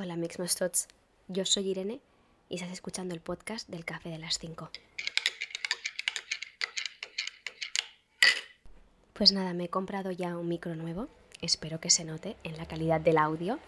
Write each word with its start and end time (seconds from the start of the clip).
Hola 0.00 0.14
Mixmostots, 0.14 0.86
yo 1.26 1.44
soy 1.44 1.70
Irene 1.70 2.00
y 2.48 2.54
estás 2.54 2.70
escuchando 2.70 3.16
el 3.16 3.20
podcast 3.20 3.68
del 3.68 3.84
Café 3.84 4.10
de 4.10 4.18
las 4.18 4.38
5. 4.38 4.70
Pues 9.12 9.32
nada, 9.32 9.54
me 9.54 9.64
he 9.64 9.68
comprado 9.68 10.12
ya 10.12 10.36
un 10.36 10.46
micro 10.46 10.76
nuevo, 10.76 11.08
espero 11.40 11.80
que 11.80 11.90
se 11.90 12.04
note 12.04 12.36
en 12.44 12.56
la 12.56 12.66
calidad 12.66 13.00
del 13.00 13.18
audio, 13.18 13.58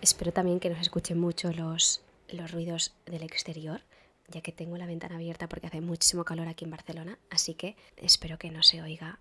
espero 0.00 0.32
también 0.32 0.58
que 0.58 0.68
no 0.68 0.74
se 0.74 0.82
escuchen 0.82 1.20
mucho 1.20 1.52
los, 1.52 2.02
los 2.28 2.50
ruidos 2.50 2.92
del 3.06 3.22
exterior, 3.22 3.82
ya 4.26 4.40
que 4.40 4.50
tengo 4.50 4.76
la 4.78 4.86
ventana 4.86 5.14
abierta 5.14 5.48
porque 5.48 5.68
hace 5.68 5.80
muchísimo 5.80 6.24
calor 6.24 6.48
aquí 6.48 6.64
en 6.64 6.72
Barcelona, 6.72 7.20
así 7.30 7.54
que 7.54 7.76
espero 7.98 8.36
que 8.36 8.50
no 8.50 8.64
se 8.64 8.82
oiga 8.82 9.20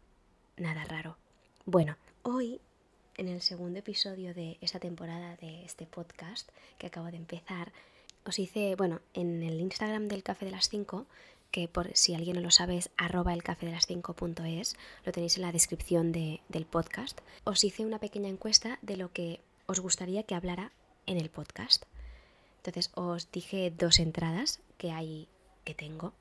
nada 0.57 0.85
raro. 0.85 1.17
Bueno, 1.65 1.97
hoy 2.23 2.59
en 3.17 3.27
el 3.27 3.41
segundo 3.41 3.79
episodio 3.79 4.33
de 4.33 4.57
esta 4.61 4.79
temporada 4.79 5.35
de 5.37 5.63
este 5.65 5.85
podcast 5.85 6.49
que 6.77 6.87
acabo 6.87 7.07
de 7.07 7.17
empezar, 7.17 7.71
os 8.25 8.39
hice, 8.39 8.75
bueno, 8.75 9.01
en 9.13 9.43
el 9.43 9.59
Instagram 9.59 10.07
del 10.07 10.23
Café 10.23 10.45
de 10.45 10.51
las 10.51 10.69
5, 10.69 11.05
que 11.51 11.67
por 11.67 11.95
si 11.95 12.15
alguien 12.15 12.37
no 12.37 12.41
lo 12.41 12.51
sabe 12.51 12.77
es 12.77 12.89
arroba 12.97 13.33
el 13.33 13.43
café 13.43 13.65
de 13.65 13.73
las 13.73 13.89
5.es, 13.89 14.75
lo 15.05 15.11
tenéis 15.11 15.35
en 15.35 15.41
la 15.43 15.51
descripción 15.51 16.11
del 16.11 16.65
podcast, 16.69 17.19
os 17.43 17.63
hice 17.63 17.85
una 17.85 17.99
pequeña 17.99 18.29
encuesta 18.29 18.79
de 18.81 18.97
lo 18.97 19.11
que 19.11 19.41
os 19.65 19.79
gustaría 19.79 20.23
que 20.23 20.35
hablara 20.35 20.71
en 21.05 21.17
el 21.17 21.29
podcast. 21.29 21.85
Entonces 22.57 22.91
os 22.95 23.31
dije 23.31 23.71
dos 23.71 23.99
entradas 23.99 24.59
que 24.77 24.91
hay, 24.91 25.27
que 25.65 25.73
tengo 25.73 26.13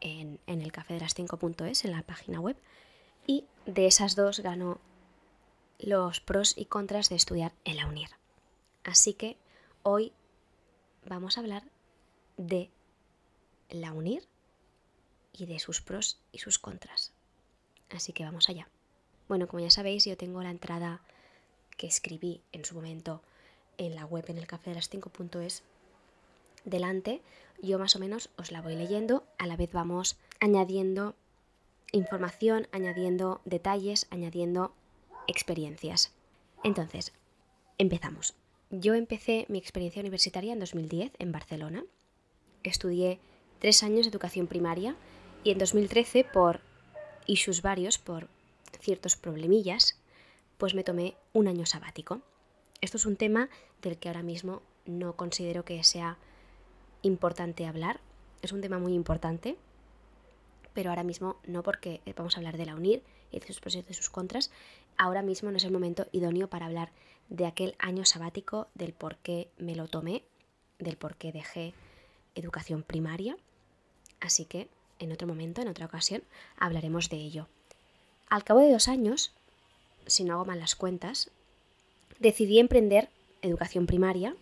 en, 0.00 0.38
en 0.46 0.62
el 0.62 0.72
café 0.72 0.94
de 0.94 1.00
las 1.00 1.16
5.es, 1.16 1.84
en 1.84 1.90
la 1.90 2.02
página 2.02 2.40
web, 2.40 2.56
y 3.26 3.44
de 3.66 3.86
esas 3.86 4.16
dos 4.16 4.40
ganó 4.40 4.78
los 5.78 6.20
pros 6.20 6.56
y 6.56 6.66
contras 6.66 7.08
de 7.08 7.16
estudiar 7.16 7.52
en 7.64 7.76
la 7.76 7.86
UNIR. 7.86 8.10
Así 8.84 9.14
que 9.14 9.36
hoy 9.82 10.12
vamos 11.06 11.36
a 11.36 11.40
hablar 11.40 11.64
de 12.36 12.70
la 13.70 13.92
UNIR 13.92 14.26
y 15.32 15.46
de 15.46 15.58
sus 15.58 15.80
pros 15.80 16.18
y 16.32 16.38
sus 16.38 16.58
contras. 16.58 17.12
Así 17.90 18.12
que 18.12 18.24
vamos 18.24 18.48
allá. 18.48 18.68
Bueno, 19.28 19.46
como 19.48 19.60
ya 19.60 19.70
sabéis, 19.70 20.04
yo 20.04 20.16
tengo 20.16 20.42
la 20.42 20.50
entrada 20.50 21.00
que 21.76 21.86
escribí 21.86 22.42
en 22.52 22.64
su 22.64 22.74
momento 22.74 23.22
en 23.78 23.94
la 23.94 24.04
web 24.04 24.24
en 24.28 24.38
el 24.38 24.46
café 24.46 24.70
de 24.70 24.76
las 24.76 24.90
5.es 24.90 25.62
delante. 26.64 27.22
Yo 27.62 27.78
más 27.78 27.96
o 27.96 27.98
menos 27.98 28.30
os 28.36 28.52
la 28.52 28.60
voy 28.60 28.76
leyendo, 28.76 29.24
a 29.38 29.46
la 29.46 29.56
vez 29.56 29.72
vamos 29.72 30.16
añadiendo 30.40 31.14
información, 31.92 32.68
añadiendo 32.72 33.40
detalles, 33.44 34.06
añadiendo 34.10 34.74
experiencias. 35.26 36.12
Entonces, 36.62 37.12
empezamos. 37.78 38.34
Yo 38.70 38.94
empecé 38.94 39.46
mi 39.48 39.58
experiencia 39.58 40.00
universitaria 40.00 40.52
en 40.52 40.60
2010 40.60 41.12
en 41.18 41.32
Barcelona. 41.32 41.84
Estudié 42.62 43.18
tres 43.58 43.82
años 43.82 44.06
de 44.06 44.10
educación 44.10 44.46
primaria 44.46 44.96
y 45.44 45.50
en 45.50 45.58
2013, 45.58 46.24
por 46.24 46.60
issues 47.26 47.62
varios, 47.62 47.98
por 47.98 48.28
ciertos 48.80 49.16
problemillas, 49.16 49.98
pues 50.58 50.74
me 50.74 50.84
tomé 50.84 51.14
un 51.32 51.48
año 51.48 51.66
sabático. 51.66 52.20
Esto 52.80 52.96
es 52.96 53.06
un 53.06 53.16
tema 53.16 53.48
del 53.82 53.98
que 53.98 54.08
ahora 54.08 54.22
mismo 54.22 54.62
no 54.86 55.16
considero 55.16 55.64
que 55.64 55.82
sea 55.84 56.18
importante 57.02 57.66
hablar. 57.66 58.00
Es 58.42 58.52
un 58.52 58.60
tema 58.60 58.78
muy 58.78 58.94
importante, 58.94 59.56
pero 60.74 60.90
ahora 60.90 61.04
mismo 61.04 61.36
no 61.46 61.62
porque 61.62 62.00
vamos 62.16 62.36
a 62.36 62.40
hablar 62.40 62.56
de 62.56 62.66
la 62.66 62.74
UNIR 62.74 63.02
y 63.30 63.40
de 63.40 63.46
sus 63.46 63.60
pros 63.60 63.76
y 63.76 63.82
de 63.82 63.94
sus 63.94 64.10
contras, 64.10 64.50
ahora 64.96 65.22
mismo 65.22 65.50
no 65.50 65.56
es 65.56 65.64
el 65.64 65.72
momento 65.72 66.06
idóneo 66.12 66.48
para 66.48 66.66
hablar 66.66 66.90
de 67.28 67.46
aquel 67.46 67.74
año 67.78 68.04
sabático, 68.04 68.68
del 68.74 68.92
por 68.92 69.16
qué 69.16 69.48
me 69.56 69.74
lo 69.74 69.88
tomé, 69.88 70.22
del 70.78 70.96
por 70.96 71.16
qué 71.16 71.32
dejé 71.32 71.72
educación 72.34 72.82
primaria. 72.82 73.36
Así 74.20 74.44
que 74.44 74.68
en 74.98 75.12
otro 75.12 75.26
momento, 75.26 75.62
en 75.62 75.68
otra 75.68 75.86
ocasión, 75.86 76.22
hablaremos 76.58 77.08
de 77.08 77.16
ello. 77.16 77.48
Al 78.28 78.44
cabo 78.44 78.60
de 78.60 78.72
dos 78.72 78.88
años, 78.88 79.32
si 80.06 80.24
no 80.24 80.34
hago 80.34 80.44
mal 80.44 80.60
las 80.60 80.74
cuentas, 80.74 81.30
decidí 82.18 82.58
emprender 82.58 83.08
educación 83.42 83.86
primaria 83.86 84.34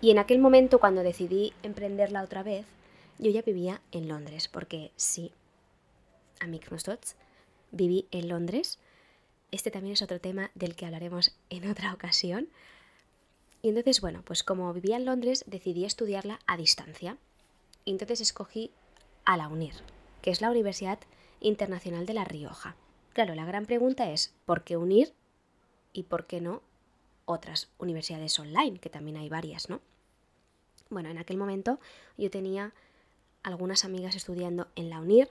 y 0.00 0.10
en 0.10 0.18
aquel 0.18 0.38
momento 0.38 0.78
cuando 0.78 1.02
decidí 1.02 1.52
emprenderla 1.62 2.22
otra 2.22 2.42
vez, 2.42 2.66
yo 3.18 3.30
ya 3.30 3.42
vivía 3.42 3.80
en 3.92 4.08
Londres, 4.08 4.48
porque 4.48 4.92
sí, 4.96 5.32
a 6.40 6.46
Dots, 6.46 7.16
viví 7.70 8.08
en 8.10 8.28
Londres 8.28 8.78
este 9.50 9.70
también 9.70 9.94
es 9.94 10.02
otro 10.02 10.20
tema 10.20 10.50
del 10.54 10.76
que 10.76 10.86
hablaremos 10.86 11.36
en 11.48 11.68
otra 11.68 11.92
ocasión. 11.92 12.48
Y 13.62 13.68
entonces, 13.68 14.00
bueno, 14.00 14.22
pues 14.24 14.42
como 14.42 14.72
vivía 14.72 14.96
en 14.96 15.04
Londres, 15.04 15.44
decidí 15.46 15.84
estudiarla 15.84 16.38
a 16.46 16.56
distancia. 16.56 17.18
Y 17.84 17.92
entonces 17.92 18.20
escogí 18.20 18.70
a 19.24 19.36
la 19.36 19.48
UNIR, 19.48 19.74
que 20.22 20.30
es 20.30 20.40
la 20.40 20.50
Universidad 20.50 20.98
Internacional 21.40 22.06
de 22.06 22.14
La 22.14 22.24
Rioja. 22.24 22.76
Claro, 23.12 23.34
la 23.34 23.44
gran 23.44 23.66
pregunta 23.66 24.10
es, 24.10 24.32
¿por 24.46 24.62
qué 24.62 24.76
UNIR 24.76 25.12
y 25.92 26.04
por 26.04 26.26
qué 26.26 26.40
no 26.40 26.62
otras 27.24 27.70
universidades 27.78 28.38
online, 28.38 28.78
que 28.78 28.90
también 28.90 29.16
hay 29.16 29.28
varias, 29.28 29.68
¿no? 29.68 29.80
Bueno, 30.90 31.08
en 31.08 31.18
aquel 31.18 31.36
momento 31.36 31.78
yo 32.16 32.30
tenía 32.30 32.72
algunas 33.42 33.84
amigas 33.84 34.14
estudiando 34.14 34.68
en 34.74 34.90
la 34.90 35.00
UNIR 35.00 35.30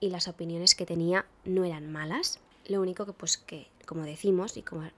y 0.00 0.10
las 0.10 0.28
opiniones 0.28 0.74
que 0.74 0.86
tenía 0.86 1.26
no 1.44 1.64
eran 1.64 1.92
malas, 1.92 2.40
lo 2.66 2.80
único 2.80 3.06
que, 3.06 3.12
pues, 3.12 3.36
que, 3.36 3.68
como 3.86 4.02
decimos, 4.02 4.56
y 4.56 4.62
como 4.62 4.88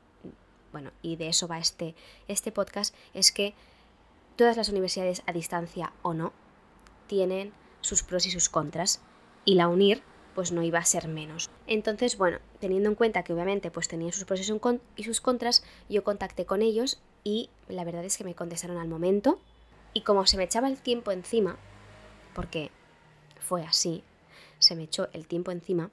bueno, 0.72 0.90
y 1.02 1.16
de 1.16 1.28
eso 1.28 1.46
va 1.46 1.58
este, 1.58 1.94
este 2.28 2.50
podcast, 2.50 2.94
es 3.14 3.30
que 3.30 3.54
todas 4.36 4.56
las 4.56 4.70
universidades 4.70 5.22
a 5.26 5.32
distancia 5.32 5.92
o 6.02 6.14
no 6.14 6.32
tienen 7.06 7.52
sus 7.82 8.02
pros 8.02 8.26
y 8.26 8.30
sus 8.30 8.48
contras. 8.48 9.00
Y 9.44 9.54
la 9.56 9.68
UNIR, 9.68 10.02
pues 10.34 10.50
no 10.50 10.62
iba 10.62 10.78
a 10.78 10.84
ser 10.84 11.08
menos. 11.08 11.50
Entonces, 11.66 12.16
bueno, 12.16 12.38
teniendo 12.58 12.88
en 12.88 12.94
cuenta 12.94 13.22
que 13.22 13.34
obviamente 13.34 13.70
pues 13.70 13.88
tenía 13.88 14.12
sus 14.12 14.24
pros 14.24 14.40
y 14.40 15.04
sus 15.04 15.20
contras, 15.20 15.64
yo 15.88 16.04
contacté 16.04 16.46
con 16.46 16.62
ellos 16.62 17.02
y 17.22 17.50
la 17.68 17.84
verdad 17.84 18.04
es 18.04 18.16
que 18.16 18.24
me 18.24 18.34
contestaron 18.34 18.78
al 18.78 18.88
momento. 18.88 19.38
Y 19.94 20.02
como 20.02 20.26
se 20.26 20.38
me 20.38 20.44
echaba 20.44 20.68
el 20.68 20.80
tiempo 20.80 21.10
encima, 21.10 21.58
porque 22.34 22.70
fue 23.40 23.62
así, 23.62 24.02
se 24.62 24.76
me 24.76 24.84
echó 24.84 25.08
el 25.12 25.26
tiempo 25.26 25.50
encima, 25.50 25.90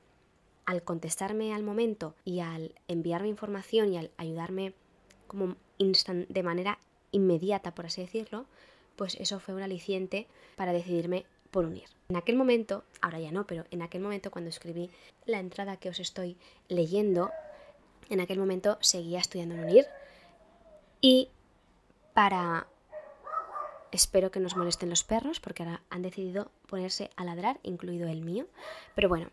al 0.65 0.83
contestarme 0.83 1.53
al 1.53 1.63
momento 1.63 2.13
y 2.23 2.41
al 2.41 2.75
enviarme 2.87 3.27
información 3.27 3.91
y 3.91 3.97
al 3.97 4.11
ayudarme 4.17 4.73
como 5.27 5.55
de 5.79 6.43
manera 6.43 6.77
inmediata, 7.11 7.73
por 7.73 7.87
así 7.87 8.01
decirlo, 8.01 8.45
pues 8.95 9.15
eso 9.15 9.39
fue 9.39 9.55
un 9.55 9.61
aliciente 9.61 10.27
para 10.55 10.73
decidirme 10.73 11.25
por 11.51 11.65
unir. 11.65 11.85
En 12.09 12.17
aquel 12.17 12.35
momento, 12.35 12.83
ahora 13.01 13.19
ya 13.19 13.31
no, 13.31 13.47
pero 13.47 13.65
en 13.71 13.81
aquel 13.81 14.01
momento 14.01 14.29
cuando 14.29 14.49
escribí 14.49 14.89
la 15.25 15.39
entrada 15.39 15.77
que 15.77 15.89
os 15.89 15.99
estoy 15.99 16.37
leyendo, 16.67 17.31
en 18.09 18.19
aquel 18.19 18.39
momento 18.39 18.77
seguía 18.81 19.19
estudiando 19.19 19.55
en 19.55 19.63
unir 19.63 19.85
y 21.01 21.29
para... 22.13 22.67
Espero 23.91 24.31
que 24.31 24.39
nos 24.39 24.55
molesten 24.55 24.89
los 24.89 25.03
perros 25.03 25.39
porque 25.39 25.63
ahora 25.63 25.81
han 25.89 26.01
decidido 26.01 26.51
ponerse 26.67 27.09
a 27.15 27.23
ladrar, 27.23 27.59
incluido 27.63 28.07
el 28.07 28.21
mío. 28.21 28.45
Pero 28.95 29.09
bueno, 29.09 29.29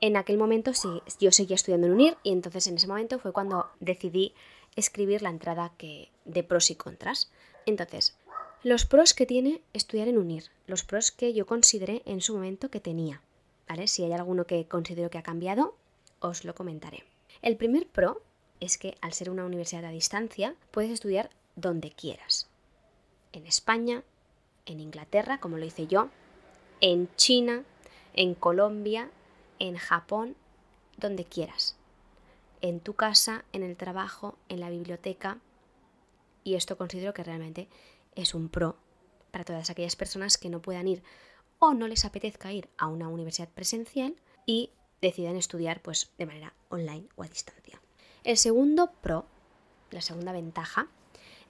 en 0.00 0.16
aquel 0.16 0.36
momento 0.36 0.74
sí, 0.74 1.02
yo 1.18 1.32
seguía 1.32 1.56
estudiando 1.56 1.86
en 1.86 1.94
UNIR 1.94 2.18
y 2.22 2.32
entonces 2.32 2.66
en 2.66 2.76
ese 2.76 2.86
momento 2.86 3.18
fue 3.18 3.32
cuando 3.32 3.70
decidí 3.80 4.34
escribir 4.76 5.22
la 5.22 5.30
entrada 5.30 5.72
que, 5.78 6.10
de 6.24 6.42
pros 6.42 6.70
y 6.70 6.74
contras. 6.74 7.30
Entonces, 7.64 8.18
los 8.62 8.84
pros 8.84 9.14
que 9.14 9.26
tiene 9.26 9.62
estudiar 9.72 10.08
en 10.08 10.18
UNIR, 10.18 10.50
los 10.66 10.84
pros 10.84 11.10
que 11.10 11.32
yo 11.32 11.46
consideré 11.46 12.02
en 12.04 12.20
su 12.20 12.34
momento 12.34 12.70
que 12.70 12.80
tenía. 12.80 13.22
¿vale? 13.68 13.86
Si 13.86 14.04
hay 14.04 14.12
alguno 14.12 14.46
que 14.46 14.66
considero 14.66 15.10
que 15.10 15.18
ha 15.18 15.22
cambiado, 15.22 15.76
os 16.20 16.44
lo 16.44 16.54
comentaré. 16.54 17.04
El 17.42 17.56
primer 17.56 17.86
pro 17.86 18.22
es 18.60 18.78
que 18.78 18.96
al 19.00 19.12
ser 19.12 19.30
una 19.30 19.44
universidad 19.44 19.84
a 19.84 19.90
distancia, 19.90 20.54
puedes 20.70 20.90
estudiar 20.90 21.30
donde 21.56 21.90
quieras. 21.90 22.48
En 23.34 23.48
España, 23.48 24.04
en 24.64 24.78
Inglaterra, 24.78 25.40
como 25.40 25.58
lo 25.58 25.64
hice 25.64 25.88
yo, 25.88 26.08
en 26.80 27.12
China, 27.16 27.64
en 28.12 28.36
Colombia, 28.36 29.10
en 29.58 29.76
Japón, 29.76 30.36
donde 30.98 31.24
quieras. 31.24 31.76
En 32.60 32.78
tu 32.78 32.94
casa, 32.94 33.44
en 33.52 33.64
el 33.64 33.76
trabajo, 33.76 34.36
en 34.48 34.60
la 34.60 34.70
biblioteca. 34.70 35.38
Y 36.44 36.54
esto 36.54 36.78
considero 36.78 37.12
que 37.12 37.24
realmente 37.24 37.68
es 38.14 38.34
un 38.34 38.48
pro 38.48 38.76
para 39.32 39.44
todas 39.44 39.68
aquellas 39.68 39.96
personas 39.96 40.38
que 40.38 40.48
no 40.48 40.62
puedan 40.62 40.86
ir 40.86 41.02
o 41.58 41.74
no 41.74 41.88
les 41.88 42.04
apetezca 42.04 42.52
ir 42.52 42.68
a 42.78 42.86
una 42.86 43.08
universidad 43.08 43.48
presencial 43.48 44.14
y 44.46 44.70
decidan 45.02 45.34
estudiar 45.34 45.82
pues 45.82 46.12
de 46.18 46.26
manera 46.26 46.54
online 46.68 47.08
o 47.16 47.24
a 47.24 47.28
distancia. 47.28 47.80
El 48.22 48.36
segundo 48.36 48.92
pro, 48.92 49.26
la 49.90 50.02
segunda 50.02 50.30
ventaja, 50.30 50.86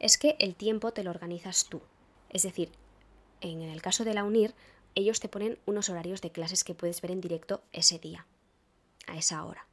es 0.04 0.18
que 0.18 0.36
el 0.38 0.54
tiempo 0.54 0.92
te 0.92 1.02
lo 1.02 1.08
organizas 1.08 1.64
tú. 1.64 1.80
Es 2.28 2.42
decir, 2.42 2.68
en 3.40 3.62
el 3.62 3.80
caso 3.80 4.04
de 4.04 4.12
la 4.12 4.24
UNIR, 4.24 4.54
ellos 4.94 5.18
te 5.18 5.30
ponen 5.30 5.58
unos 5.64 5.88
horarios 5.88 6.20
de 6.20 6.30
clases 6.30 6.62
que 6.62 6.74
puedes 6.74 7.00
ver 7.00 7.10
en 7.10 7.22
directo 7.22 7.62
ese 7.72 7.98
día, 7.98 8.26
a 9.06 9.16
esa 9.16 9.42
hora. 9.46 9.66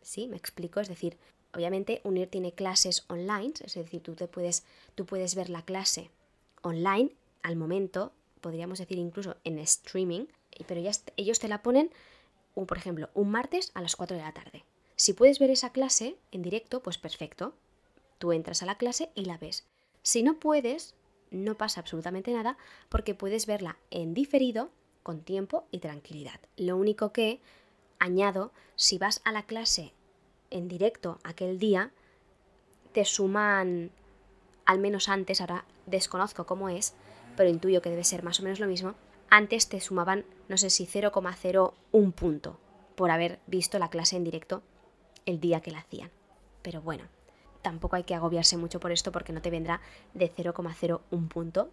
¿Sí? 0.00 0.26
Me 0.26 0.36
explico. 0.36 0.80
Es 0.80 0.88
decir, 0.88 1.16
obviamente 1.54 2.00
UNIR 2.02 2.28
tiene 2.28 2.50
clases 2.50 3.04
online, 3.06 3.52
es 3.64 3.74
decir, 3.74 4.02
tú, 4.02 4.16
te 4.16 4.26
puedes, 4.26 4.64
tú 4.96 5.06
puedes 5.06 5.36
ver 5.36 5.48
la 5.48 5.64
clase 5.64 6.10
online 6.62 7.14
al 7.44 7.54
momento, 7.54 8.12
podríamos 8.40 8.80
decir 8.80 8.98
incluso 8.98 9.36
en 9.44 9.60
streaming, 9.60 10.26
pero 10.66 10.80
ya 10.80 10.90
ellos 11.16 11.38
te 11.38 11.46
la 11.46 11.62
ponen, 11.62 11.92
por 12.54 12.76
ejemplo, 12.76 13.10
un 13.14 13.30
martes 13.30 13.70
a 13.74 13.80
las 13.80 13.94
4 13.94 14.16
de 14.16 14.24
la 14.24 14.34
tarde. 14.34 14.64
Si 14.96 15.12
puedes 15.12 15.38
ver 15.38 15.50
esa 15.50 15.70
clase 15.70 16.16
en 16.32 16.42
directo, 16.42 16.82
pues 16.82 16.98
perfecto. 16.98 17.54
Tú 18.22 18.30
entras 18.30 18.62
a 18.62 18.66
la 18.66 18.76
clase 18.76 19.10
y 19.16 19.24
la 19.24 19.36
ves. 19.36 19.66
Si 20.04 20.22
no 20.22 20.38
puedes, 20.38 20.94
no 21.32 21.56
pasa 21.56 21.80
absolutamente 21.80 22.32
nada 22.32 22.56
porque 22.88 23.16
puedes 23.16 23.46
verla 23.46 23.78
en 23.90 24.14
diferido, 24.14 24.70
con 25.02 25.22
tiempo 25.22 25.66
y 25.72 25.80
tranquilidad. 25.80 26.38
Lo 26.56 26.76
único 26.76 27.12
que 27.12 27.40
añado, 27.98 28.52
si 28.76 28.96
vas 28.96 29.22
a 29.24 29.32
la 29.32 29.42
clase 29.42 29.92
en 30.50 30.68
directo 30.68 31.18
aquel 31.24 31.58
día, 31.58 31.90
te 32.92 33.04
suman, 33.04 33.90
al 34.66 34.78
menos 34.78 35.08
antes, 35.08 35.40
ahora 35.40 35.64
desconozco 35.86 36.46
cómo 36.46 36.68
es, 36.68 36.94
pero 37.36 37.50
intuyo 37.50 37.82
que 37.82 37.90
debe 37.90 38.04
ser 38.04 38.22
más 38.22 38.38
o 38.38 38.44
menos 38.44 38.60
lo 38.60 38.68
mismo, 38.68 38.94
antes 39.30 39.68
te 39.68 39.80
sumaban, 39.80 40.24
no 40.48 40.58
sé 40.58 40.70
si 40.70 40.86
0,01 40.86 42.12
punto 42.12 42.60
por 42.94 43.10
haber 43.10 43.40
visto 43.48 43.80
la 43.80 43.90
clase 43.90 44.14
en 44.14 44.22
directo 44.22 44.62
el 45.26 45.40
día 45.40 45.60
que 45.60 45.72
la 45.72 45.80
hacían. 45.80 46.12
Pero 46.62 46.82
bueno, 46.82 47.08
tampoco 47.62 47.96
hay 47.96 48.04
que 48.04 48.14
agobiarse 48.14 48.56
mucho 48.56 48.80
por 48.80 48.92
esto 48.92 49.12
porque 49.12 49.32
no 49.32 49.40
te 49.40 49.50
vendrá 49.50 49.80
de 50.14 50.30
0,01 50.30 51.28
punto, 51.28 51.70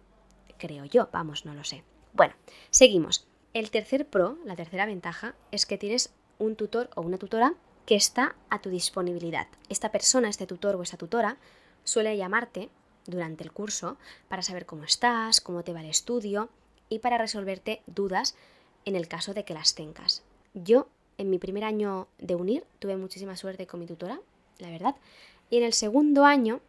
creo 0.58 0.84
yo, 0.84 1.08
vamos, 1.12 1.44
no 1.44 1.54
lo 1.54 1.64
sé. 1.64 1.84
Bueno, 2.12 2.34
seguimos. 2.70 3.26
El 3.52 3.70
tercer 3.70 4.06
pro, 4.06 4.38
la 4.44 4.56
tercera 4.56 4.86
ventaja, 4.86 5.34
es 5.50 5.66
que 5.66 5.78
tienes 5.78 6.12
un 6.38 6.56
tutor 6.56 6.90
o 6.94 7.02
una 7.02 7.18
tutora 7.18 7.54
que 7.84 7.96
está 7.96 8.36
a 8.48 8.60
tu 8.60 8.70
disponibilidad. 8.70 9.48
Esta 9.68 9.90
persona, 9.90 10.28
este 10.28 10.46
tutor 10.46 10.76
o 10.76 10.82
esta 10.82 10.96
tutora, 10.96 11.36
suele 11.84 12.16
llamarte 12.16 12.70
durante 13.06 13.42
el 13.42 13.52
curso 13.52 13.96
para 14.28 14.42
saber 14.42 14.66
cómo 14.66 14.84
estás, 14.84 15.40
cómo 15.40 15.64
te 15.64 15.72
va 15.72 15.80
el 15.80 15.88
estudio 15.88 16.48
y 16.88 17.00
para 17.00 17.18
resolverte 17.18 17.82
dudas 17.86 18.36
en 18.84 18.96
el 18.96 19.08
caso 19.08 19.34
de 19.34 19.44
que 19.44 19.54
las 19.54 19.74
tengas. 19.74 20.22
Yo 20.54 20.88
en 21.18 21.30
mi 21.30 21.38
primer 21.38 21.64
año 21.64 22.08
de 22.18 22.34
unir 22.34 22.64
tuve 22.78 22.96
muchísima 22.96 23.36
suerte 23.36 23.66
con 23.66 23.80
mi 23.80 23.86
tutora, 23.86 24.20
la 24.58 24.70
verdad, 24.70 24.96
y 25.50 25.58
en 25.58 25.64
el 25.64 25.72
segundo 25.72 26.24
año 26.24 26.60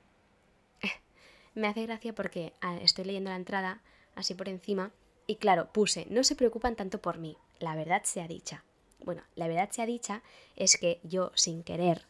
me 1.55 1.67
hace 1.67 1.83
gracia 1.83 2.13
porque 2.13 2.53
ah, 2.61 2.77
estoy 2.81 3.05
leyendo 3.05 3.29
la 3.29 3.37
entrada 3.37 3.81
así 4.15 4.33
por 4.33 4.49
encima 4.49 4.91
y 5.27 5.35
claro, 5.35 5.71
puse, 5.71 6.07
no 6.09 6.23
se 6.23 6.35
preocupan 6.35 6.75
tanto 6.75 7.01
por 7.01 7.17
mí, 7.17 7.37
la 7.59 7.75
verdad 7.75 8.03
sea 8.03 8.27
dicha. 8.27 8.65
Bueno, 9.03 9.23
la 9.35 9.47
verdad 9.47 9.69
sea 9.71 9.85
dicha 9.85 10.21
es 10.55 10.77
que 10.77 10.99
yo 11.03 11.31
sin 11.35 11.63
querer, 11.63 12.05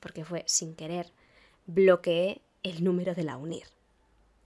porque 0.00 0.24
fue 0.24 0.42
sin 0.46 0.74
querer, 0.74 1.12
bloqueé 1.66 2.42
el 2.62 2.82
número 2.82 3.14
de 3.14 3.24
la 3.24 3.36
UNIR 3.36 3.68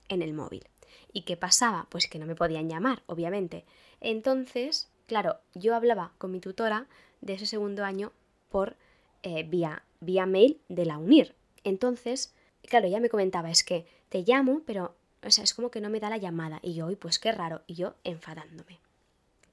en 0.08 0.22
el 0.22 0.34
móvil. 0.34 0.64
¿Y 1.12 1.22
qué 1.22 1.36
pasaba? 1.36 1.86
Pues 1.90 2.08
que 2.08 2.18
no 2.18 2.26
me 2.26 2.34
podían 2.34 2.68
llamar, 2.68 3.02
obviamente. 3.06 3.64
Entonces, 4.00 4.90
claro, 5.06 5.38
yo 5.54 5.74
hablaba 5.74 6.12
con 6.18 6.30
mi 6.30 6.40
tutora 6.40 6.86
de 7.20 7.34
ese 7.34 7.46
segundo 7.46 7.84
año 7.84 8.12
por 8.48 8.76
eh, 9.22 9.42
vía, 9.44 9.84
vía 10.00 10.26
mail 10.26 10.60
de 10.68 10.86
la 10.86 10.98
UNIR. 10.98 11.34
Entonces, 11.64 12.32
claro, 12.62 12.86
ella 12.86 13.00
me 13.00 13.08
comentaba, 13.08 13.50
es 13.50 13.64
que 13.64 13.86
te 14.08 14.22
llamo, 14.22 14.62
pero 14.66 14.94
o 15.22 15.30
sea, 15.30 15.44
es 15.44 15.54
como 15.54 15.70
que 15.70 15.80
no 15.80 15.90
me 15.90 16.00
da 16.00 16.10
la 16.10 16.16
llamada. 16.16 16.60
Y 16.62 16.74
yo, 16.74 16.88
pues 16.98 17.18
qué 17.18 17.32
raro. 17.32 17.62
Y 17.66 17.74
yo 17.74 17.94
enfadándome 18.04 18.78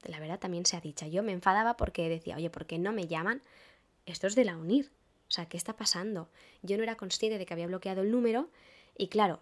la 0.09 0.19
verdad 0.19 0.39
también 0.39 0.65
se 0.65 0.77
ha 0.77 0.81
dicho. 0.81 1.05
Yo 1.07 1.23
me 1.23 1.31
enfadaba 1.31 1.77
porque 1.77 2.09
decía, 2.09 2.35
oye, 2.35 2.49
¿por 2.49 2.65
qué 2.65 2.77
no 2.77 2.91
me 2.91 3.07
llaman? 3.07 3.41
Esto 4.05 4.27
es 4.27 4.35
de 4.35 4.45
la 4.45 4.57
UNIR. 4.57 4.89
O 5.27 5.31
sea, 5.31 5.47
¿qué 5.47 5.57
está 5.57 5.75
pasando? 5.75 6.29
Yo 6.61 6.77
no 6.77 6.83
era 6.83 6.95
consciente 6.95 7.37
de 7.37 7.45
que 7.45 7.53
había 7.53 7.67
bloqueado 7.67 8.01
el 8.01 8.11
número 8.11 8.49
y 8.97 9.07
claro, 9.07 9.41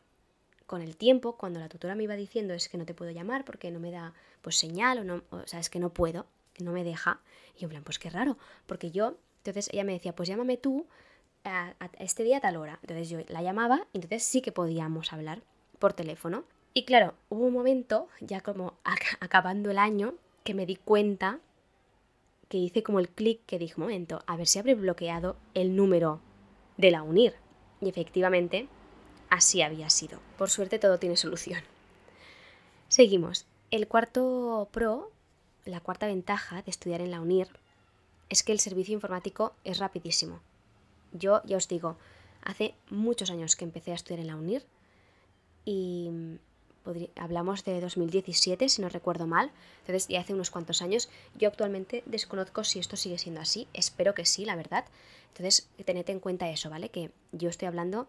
con 0.65 0.81
el 0.81 0.95
tiempo, 0.95 1.35
cuando 1.35 1.59
la 1.59 1.67
tutora 1.67 1.93
me 1.93 2.03
iba 2.03 2.15
diciendo 2.15 2.53
es 2.53 2.69
que 2.69 2.77
no 2.77 2.85
te 2.85 2.93
puedo 2.93 3.11
llamar 3.11 3.43
porque 3.43 3.69
no 3.69 3.79
me 3.79 3.91
da 3.91 4.13
pues 4.41 4.57
señal 4.57 4.99
o 4.99 5.03
no, 5.03 5.23
o 5.29 5.45
sea, 5.45 5.59
es 5.59 5.69
que 5.69 5.79
no 5.79 5.93
puedo, 5.93 6.25
que 6.53 6.63
no 6.63 6.71
me 6.71 6.83
deja. 6.83 7.19
Y 7.55 7.59
yo 7.59 7.65
en 7.65 7.71
plan, 7.71 7.83
pues 7.83 7.99
qué 7.99 8.09
raro, 8.09 8.37
porque 8.65 8.91
yo, 8.91 9.17
entonces 9.39 9.69
ella 9.73 9.83
me 9.83 9.93
decía, 9.93 10.15
pues 10.15 10.29
llámame 10.29 10.57
tú 10.57 10.87
este 11.99 12.23
día 12.23 12.37
a 12.37 12.41
tal 12.41 12.57
hora. 12.57 12.79
Entonces 12.81 13.09
yo 13.09 13.19
la 13.27 13.41
llamaba 13.41 13.85
y 13.93 13.97
entonces 13.97 14.23
sí 14.23 14.41
que 14.41 14.51
podíamos 14.51 15.13
hablar 15.13 15.41
por 15.79 15.93
teléfono. 15.93 16.43
Y 16.73 16.85
claro, 16.85 17.13
hubo 17.29 17.45
un 17.45 17.53
momento, 17.53 18.07
ya 18.19 18.41
como 18.41 18.73
acabando 19.19 19.69
el 19.69 19.77
año, 19.77 20.15
que 20.43 20.53
me 20.53 20.65
di 20.65 20.75
cuenta 20.75 21.39
que 22.49 22.57
hice 22.57 22.83
como 22.83 22.99
el 22.99 23.09
clic 23.09 23.41
que 23.45 23.59
dije, 23.59 23.79
momento, 23.79 24.23
a 24.27 24.35
ver 24.37 24.47
si 24.47 24.59
habré 24.59 24.75
bloqueado 24.75 25.35
el 25.53 25.75
número 25.75 26.19
de 26.77 26.91
la 26.91 27.03
UNIR. 27.03 27.35
Y 27.81 27.89
efectivamente, 27.89 28.67
así 29.29 29.61
había 29.61 29.89
sido. 29.89 30.19
Por 30.37 30.49
suerte 30.49 30.79
todo 30.79 30.99
tiene 30.99 31.17
solución. 31.17 31.61
Seguimos. 32.87 33.45
El 33.71 33.87
cuarto 33.87 34.69
pro, 34.71 35.11
la 35.65 35.79
cuarta 35.79 36.05
ventaja 36.05 36.61
de 36.61 36.71
estudiar 36.71 37.01
en 37.01 37.11
la 37.11 37.21
UNIR, 37.21 37.47
es 38.29 38.43
que 38.43 38.51
el 38.51 38.59
servicio 38.59 38.93
informático 38.93 39.53
es 39.63 39.79
rapidísimo. 39.79 40.39
Yo 41.13 41.41
ya 41.45 41.57
os 41.57 41.67
digo, 41.67 41.97
hace 42.43 42.75
muchos 42.89 43.29
años 43.31 43.55
que 43.55 43.65
empecé 43.65 43.91
a 43.91 43.95
estudiar 43.95 44.19
en 44.19 44.27
la 44.27 44.35
UNIR 44.35 44.65
y 45.65 46.09
hablamos 47.15 47.63
de 47.63 47.79
2017, 47.79 48.67
si 48.67 48.81
no 48.81 48.89
recuerdo 48.89 49.27
mal, 49.27 49.51
entonces 49.79 50.07
ya 50.07 50.19
hace 50.19 50.33
unos 50.33 50.51
cuantos 50.51 50.81
años. 50.81 51.09
Yo 51.35 51.47
actualmente 51.47 52.03
desconozco 52.05 52.63
si 52.63 52.79
esto 52.79 52.97
sigue 52.97 53.17
siendo 53.17 53.41
así, 53.41 53.67
espero 53.73 54.13
que 54.13 54.25
sí, 54.25 54.45
la 54.45 54.55
verdad. 54.55 54.85
Entonces, 55.29 55.69
tened 55.85 56.09
en 56.09 56.19
cuenta 56.19 56.49
eso, 56.49 56.69
¿vale? 56.69 56.89
Que 56.89 57.11
yo 57.31 57.49
estoy 57.49 57.67
hablando 57.67 58.07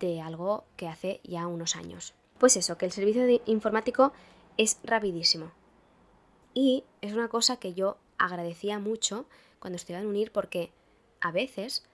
de 0.00 0.20
algo 0.20 0.64
que 0.76 0.88
hace 0.88 1.20
ya 1.24 1.46
unos 1.46 1.76
años. 1.76 2.14
Pues 2.38 2.56
eso, 2.56 2.78
que 2.78 2.86
el 2.86 2.92
servicio 2.92 3.24
de 3.26 3.42
informático 3.46 4.12
es 4.56 4.78
rapidísimo. 4.84 5.50
Y 6.54 6.84
es 7.00 7.12
una 7.12 7.28
cosa 7.28 7.56
que 7.56 7.74
yo 7.74 7.98
agradecía 8.16 8.78
mucho 8.78 9.26
cuando 9.58 9.76
estudiaba 9.76 10.02
en 10.02 10.08
UNIR 10.08 10.30
porque 10.30 10.72
a 11.20 11.32
veces 11.32 11.84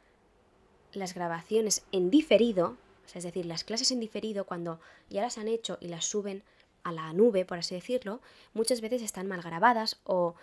las 0.93 1.15
grabaciones 1.15 1.83
en 1.93 2.11
diferido 2.11 2.77
es 3.17 3.25
decir, 3.25 3.47
las 3.47 3.65
clases 3.65 3.91
en 3.91 4.01
diferido, 4.01 4.45
cuando 4.45 4.81
ya 5.09 5.23
las 5.23 5.39
han 5.39 5.49
hecho 5.49 5.79
y 5.81 5.89
las 5.89 6.05
suben 6.05 6.43
a 6.83 6.93
la 6.93 7.13
nube, 7.13 7.45
por 7.45 7.59
así 7.59 7.75
decirlo, 7.75 8.21
muchas 8.55 8.81
veces 8.81 9.03
están 9.03 9.27
mal 9.27 9.43
grabadas 9.43 10.01
o 10.05 10.35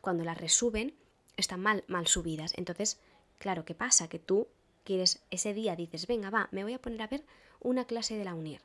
cuando 0.00 0.24
las 0.24 0.38
resuben 0.38 0.94
están 1.36 1.60
mal, 1.60 1.84
mal 1.88 2.06
subidas. 2.06 2.52
Entonces, 2.56 3.00
claro, 3.38 3.64
¿qué 3.64 3.74
pasa? 3.74 4.08
Que 4.08 4.18
tú 4.18 4.48
quieres, 4.84 5.22
ese 5.30 5.54
día 5.54 5.76
dices, 5.76 6.06
venga, 6.06 6.30
va, 6.30 6.48
me 6.52 6.62
voy 6.62 6.74
a 6.74 6.82
poner 6.82 7.02
a 7.02 7.06
ver 7.06 7.24
una 7.60 7.86
clase 7.86 8.16
de 8.16 8.24
la 8.24 8.34
UNIR. 8.34 8.60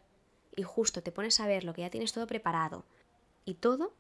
Y 0.56 0.64
justo 0.64 1.02
te 1.02 1.12
pones 1.12 1.40
a 1.40 1.48
ver 1.48 1.64
lo 1.64 1.74
que 1.74 1.82
ya 1.82 1.90
tienes 1.90 2.14
todo 2.14 2.28
preparado 2.28 2.86
y 3.44 3.56
todo, 3.56 3.94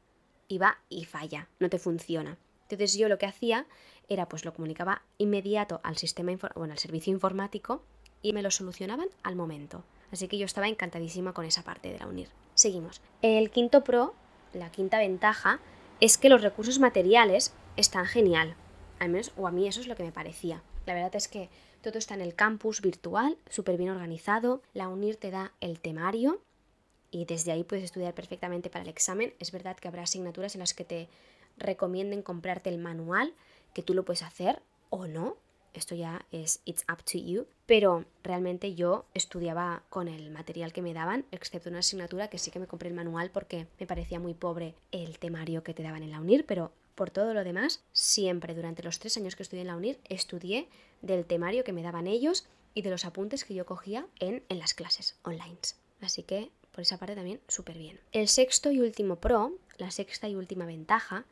y 0.47 0.57
va 0.57 0.79
y 0.89 1.05
falla, 1.05 1.49
no 1.59 1.69
te 1.69 1.79
funciona. 1.79 2.37
Entonces 2.63 2.97
yo 2.97 3.09
lo 3.09 3.17
que 3.17 3.25
hacía 3.25 3.67
era, 4.09 4.27
pues 4.27 4.45
lo 4.45 4.53
comunicaba 4.53 5.01
inmediato 5.17 5.79
al 5.83 5.97
sistema, 5.97 6.31
bueno, 6.55 6.73
al 6.73 6.79
servicio 6.79 7.13
informático 7.13 7.83
y 8.21 8.33
me 8.33 8.41
lo 8.41 8.51
solucionaban 8.51 9.07
al 9.23 9.35
momento. 9.35 9.83
Así 10.11 10.27
que 10.27 10.37
yo 10.37 10.45
estaba 10.45 10.67
encantadísima 10.67 11.33
con 11.33 11.45
esa 11.45 11.63
parte 11.63 11.91
de 11.91 11.99
la 11.99 12.07
UNIR. 12.07 12.29
Seguimos. 12.53 13.01
El 13.21 13.51
quinto 13.51 13.83
pro, 13.83 14.13
la 14.53 14.71
quinta 14.71 14.99
ventaja, 14.99 15.59
es 15.99 16.17
que 16.17 16.29
los 16.29 16.41
recursos 16.41 16.79
materiales 16.79 17.53
están 17.77 18.05
genial. 18.05 18.55
Al 18.99 19.09
menos, 19.09 19.31
o 19.35 19.47
a 19.47 19.51
mí 19.51 19.67
eso 19.67 19.81
es 19.81 19.87
lo 19.87 19.95
que 19.95 20.03
me 20.03 20.11
parecía. 20.11 20.61
La 20.85 20.93
verdad 20.93 21.15
es 21.15 21.27
que 21.27 21.49
todo 21.81 21.97
está 21.97 22.13
en 22.13 22.21
el 22.21 22.35
campus 22.35 22.81
virtual, 22.81 23.37
súper 23.49 23.77
bien 23.77 23.89
organizado. 23.89 24.61
La 24.73 24.87
UNIR 24.87 25.17
te 25.17 25.31
da 25.31 25.53
el 25.59 25.79
temario 25.79 26.41
y 27.11 27.25
desde 27.25 27.51
ahí 27.51 27.63
puedes 27.63 27.85
estudiar 27.85 28.13
perfectamente 28.13 28.69
para 28.69 28.83
el 28.83 28.89
examen. 28.89 29.33
Es 29.39 29.51
verdad 29.51 29.77
que 29.77 29.87
habrá 29.87 30.03
asignaturas 30.03 30.55
en 30.55 30.59
las 30.59 30.73
que 30.73 30.83
te 30.83 31.09
recomienden 31.57 32.21
comprarte 32.21 32.69
el 32.69 32.77
manual, 32.77 33.33
que 33.75 33.83
tú 33.83 33.93
lo 33.93 34.05
puedes 34.05 34.23
hacer 34.23 34.63
o 34.89 35.05
no, 35.05 35.37
esto 35.73 35.93
ya 35.93 36.25
es 36.31 36.61
it's 36.63 36.85
up 36.91 37.03
to 37.03 37.17
you, 37.17 37.45
pero 37.65 38.05
realmente 38.23 38.73
yo 38.73 39.05
estudiaba 39.13 39.83
con 39.89 40.07
el 40.07 40.31
material 40.31 40.71
que 40.71 40.81
me 40.81 40.93
daban, 40.93 41.25
excepto 41.31 41.69
una 41.69 41.79
asignatura 41.79 42.29
que 42.29 42.39
sí 42.39 42.49
que 42.49 42.59
me 42.59 42.67
compré 42.67 42.87
el 42.87 42.95
manual 42.95 43.29
porque 43.31 43.67
me 43.77 43.85
parecía 43.85 44.19
muy 44.19 44.33
pobre 44.33 44.75
el 44.93 45.19
temario 45.19 45.63
que 45.63 45.73
te 45.73 45.83
daban 45.83 46.03
en 46.03 46.11
la 46.11 46.21
UNIR, 46.21 46.45
pero 46.45 46.71
por 46.95 47.11
todo 47.11 47.33
lo 47.33 47.43
demás, 47.43 47.83
siempre 47.91 48.55
durante 48.55 48.81
los 48.81 48.99
tres 48.99 49.17
años 49.17 49.35
que 49.35 49.43
estudié 49.43 49.61
en 49.61 49.67
la 49.67 49.75
UNIR, 49.75 49.99
estudié 50.07 50.69
del 51.01 51.25
temario 51.25 51.65
que 51.65 51.73
me 51.73 51.83
daban 51.83 52.07
ellos 52.07 52.47
y 52.73 52.81
de 52.81 52.89
los 52.89 53.03
apuntes 53.03 53.43
que 53.43 53.53
yo 53.53 53.65
cogía 53.65 54.07
en, 54.19 54.43
en 54.47 54.59
las 54.59 54.73
clases 54.73 55.17
online. 55.23 55.59
Así 55.99 56.23
que 56.23 56.49
por 56.71 56.81
esa 56.81 56.97
parte 56.97 57.15
también 57.15 57.41
súper 57.49 57.77
bien. 57.77 57.99
El 58.13 58.29
sexto 58.29 58.71
y 58.71 58.79
último 58.79 59.17
pro, 59.17 59.53
la 59.77 59.91
sexta 59.91 60.29
y 60.29 60.35
última 60.35 60.65
ventaja, 60.65 61.25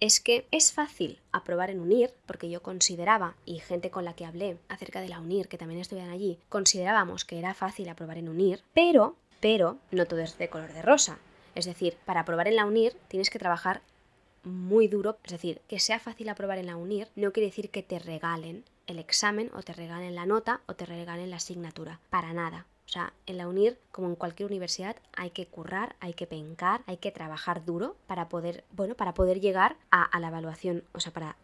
es 0.00 0.20
que 0.20 0.46
es 0.50 0.72
fácil 0.72 1.20
aprobar 1.32 1.70
en 1.70 1.80
UNIR, 1.80 2.14
porque 2.26 2.48
yo 2.48 2.62
consideraba, 2.62 3.34
y 3.44 3.58
gente 3.58 3.90
con 3.90 4.04
la 4.04 4.14
que 4.14 4.24
hablé 4.24 4.58
acerca 4.68 5.00
de 5.00 5.08
la 5.08 5.20
UNIR, 5.20 5.48
que 5.48 5.58
también 5.58 5.80
estudian 5.80 6.10
allí, 6.10 6.38
considerábamos 6.48 7.24
que 7.24 7.38
era 7.38 7.54
fácil 7.54 7.88
aprobar 7.88 8.18
en 8.18 8.28
UNIR, 8.28 8.62
pero, 8.74 9.16
pero, 9.40 9.78
no 9.90 10.06
todo 10.06 10.20
es 10.20 10.38
de 10.38 10.48
color 10.48 10.72
de 10.72 10.82
rosa. 10.82 11.18
Es 11.54 11.64
decir, 11.64 11.96
para 12.04 12.20
aprobar 12.20 12.46
en 12.48 12.56
la 12.56 12.66
UNIR 12.66 12.94
tienes 13.08 13.30
que 13.30 13.38
trabajar 13.38 13.82
muy 14.44 14.88
duro, 14.88 15.18
es 15.24 15.32
decir, 15.32 15.60
que 15.68 15.80
sea 15.80 15.98
fácil 15.98 16.28
aprobar 16.28 16.58
en 16.58 16.66
la 16.66 16.76
UNIR 16.76 17.08
no 17.16 17.32
quiere 17.32 17.48
decir 17.48 17.70
que 17.70 17.82
te 17.82 17.98
regalen 17.98 18.64
el 18.86 18.98
examen 18.98 19.50
o 19.54 19.62
te 19.62 19.72
regalen 19.72 20.14
la 20.14 20.26
nota 20.26 20.60
o 20.66 20.74
te 20.74 20.86
regalen 20.86 21.30
la 21.30 21.36
asignatura. 21.36 22.00
Para 22.10 22.32
nada. 22.32 22.66
O 22.88 22.90
sea, 22.90 23.12
en 23.26 23.36
la 23.36 23.46
UNIR, 23.46 23.78
como 23.92 24.08
en 24.08 24.14
cualquier 24.14 24.48
universidad, 24.48 24.96
hay 25.14 25.28
que 25.28 25.44
currar, 25.44 25.94
hay 26.00 26.14
que 26.14 26.26
pencar, 26.26 26.80
hay 26.86 26.96
que 26.96 27.12
trabajar 27.12 27.66
duro 27.66 27.96
para 28.06 28.30
poder, 28.30 28.64
bueno, 28.72 28.94
para 28.94 29.12
poder 29.12 29.40
llegar 29.40 29.76
a, 29.90 30.04
a 30.04 30.18
la 30.20 30.28
evaluación, 30.28 30.84
o 30.94 31.00
sea, 31.00 31.12
para 31.12 31.36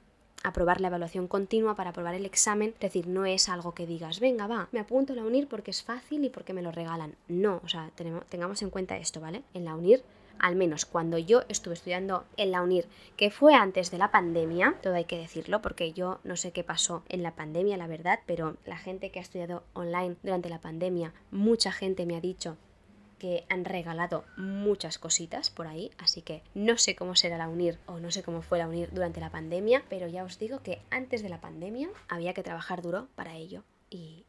aprobar 0.42 0.80
la 0.80 0.88
evaluación 0.88 1.28
continua, 1.28 1.76
para 1.76 1.90
aprobar 1.90 2.14
el 2.14 2.24
examen. 2.24 2.70
Es 2.74 2.80
decir, 2.80 3.08
no 3.08 3.26
es 3.26 3.50
algo 3.50 3.74
que 3.74 3.86
digas, 3.86 4.20
venga, 4.20 4.46
va, 4.46 4.68
me 4.72 4.80
apunto 4.80 5.12
a 5.12 5.16
la 5.16 5.24
UNIR 5.24 5.46
porque 5.46 5.70
es 5.70 5.82
fácil 5.82 6.24
y 6.24 6.30
porque 6.30 6.54
me 6.54 6.62
lo 6.62 6.72
regalan. 6.72 7.14
No, 7.28 7.60
o 7.62 7.68
sea, 7.68 7.90
tenemos, 7.94 8.24
tengamos 8.26 8.62
en 8.62 8.70
cuenta 8.70 8.96
esto, 8.96 9.20
¿vale? 9.20 9.42
En 9.52 9.66
la 9.66 9.74
UNIR 9.74 10.02
al 10.38 10.56
menos 10.56 10.84
cuando 10.84 11.18
yo 11.18 11.42
estuve 11.48 11.74
estudiando 11.74 12.24
en 12.36 12.50
la 12.50 12.62
UNIR, 12.62 12.86
que 13.16 13.30
fue 13.30 13.54
antes 13.54 13.90
de 13.90 13.98
la 13.98 14.10
pandemia, 14.10 14.76
todo 14.82 14.94
hay 14.94 15.04
que 15.04 15.18
decirlo, 15.18 15.62
porque 15.62 15.92
yo 15.92 16.20
no 16.24 16.36
sé 16.36 16.52
qué 16.52 16.64
pasó 16.64 17.02
en 17.08 17.22
la 17.22 17.34
pandemia, 17.34 17.76
la 17.76 17.86
verdad, 17.86 18.20
pero 18.26 18.56
la 18.66 18.76
gente 18.76 19.10
que 19.10 19.18
ha 19.18 19.22
estudiado 19.22 19.64
online 19.72 20.16
durante 20.22 20.48
la 20.48 20.60
pandemia, 20.60 21.12
mucha 21.30 21.72
gente 21.72 22.06
me 22.06 22.16
ha 22.16 22.20
dicho 22.20 22.56
que 23.18 23.46
han 23.48 23.64
regalado 23.64 24.24
muchas 24.36 24.98
cositas 24.98 25.48
por 25.48 25.66
ahí, 25.66 25.90
así 25.96 26.20
que 26.20 26.42
no 26.54 26.76
sé 26.76 26.94
cómo 26.94 27.16
será 27.16 27.38
la 27.38 27.48
UNIR 27.48 27.78
o 27.86 27.98
no 27.98 28.10
sé 28.10 28.22
cómo 28.22 28.42
fue 28.42 28.58
la 28.58 28.68
UNIR 28.68 28.92
durante 28.92 29.20
la 29.20 29.30
pandemia, 29.30 29.82
pero 29.88 30.08
ya 30.08 30.24
os 30.24 30.38
digo 30.38 30.60
que 30.60 30.82
antes 30.90 31.22
de 31.22 31.30
la 31.30 31.40
pandemia 31.40 31.88
había 32.08 32.34
que 32.34 32.42
trabajar 32.42 32.82
duro 32.82 33.08
para 33.14 33.36
ello. 33.36 33.64
Y, 33.88 34.26